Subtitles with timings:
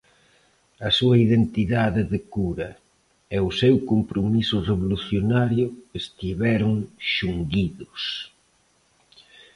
[0.87, 2.69] A súa identidade de cura
[3.35, 5.67] e o seu compromiso revolucionario
[6.01, 6.73] estiveron
[7.13, 8.01] xunguidos.